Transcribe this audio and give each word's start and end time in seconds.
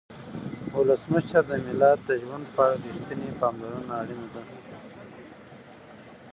ولسمشره 0.79 1.41
د 1.49 1.49
ملت 1.65 1.99
د 2.05 2.09
ژوند 2.23 2.45
په 2.53 2.61
اړه 2.69 2.75
رښتینې 2.93 3.29
پاملرنه 3.41 3.93
اړینه 4.01 4.27
ده. 4.33 4.41